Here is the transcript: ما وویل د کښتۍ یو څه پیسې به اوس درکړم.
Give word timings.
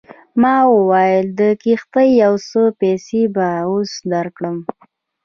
ما 0.41 0.55
وویل 0.75 1.25
د 1.39 1.41
کښتۍ 1.63 2.09
یو 2.23 2.33
څه 2.49 2.61
پیسې 2.81 3.21
به 3.35 3.47
اوس 3.69 3.91
درکړم. 4.13 4.57